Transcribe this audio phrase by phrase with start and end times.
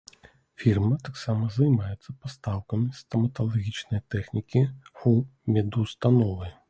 [0.61, 6.53] Фірма таксама займаецца пастаўкамі стаматалагічнай тэхнікі ў медустановы.